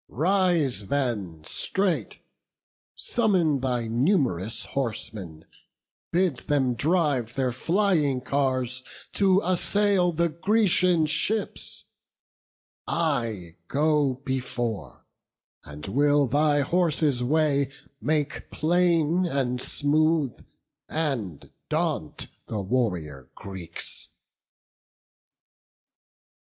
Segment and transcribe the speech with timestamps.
[0.09, 2.21] Rise then straight;
[2.95, 5.45] Summon thy num'rous horsemen;
[6.11, 8.81] bid them drive Their flying cars
[9.13, 11.83] to assail the Grecian ships:
[12.87, 15.05] I go before:
[15.63, 17.71] and will thy horses' way
[18.01, 20.43] Make plain and smooth,
[20.89, 24.07] and daunt the warrior Greeks."